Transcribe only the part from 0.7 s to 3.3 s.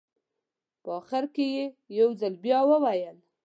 په اخره کې یې یو ځل بیا وویل.